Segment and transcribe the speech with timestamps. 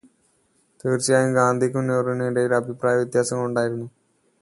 [0.79, 3.87] തീര്ച്ചയായും ഗാന്ധിക്കും നെഹ്രുവിനും ഇടയില് അഭിപ്രായവ്യത്യാസങ്ങളുണ്ടായിരുന്നു.